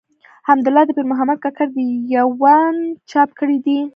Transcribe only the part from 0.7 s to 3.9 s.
د پيرمحمد کاکړ د ېوان چاپ کړی دﺉ.